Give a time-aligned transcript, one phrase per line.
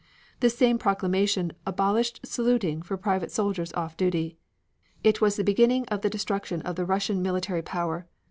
[0.39, 4.35] This same proclamation abolished saluting for private soldiers off duty.
[5.03, 8.07] It was the beginning of the destruction of the Russian military power.